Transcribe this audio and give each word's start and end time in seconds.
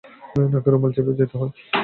নাকে 0.51 0.69
রুমাল 0.69 0.91
চেপে 0.95 1.07
কাছে 1.07 1.19
যেতে 1.19 1.35
হয়। 1.39 1.51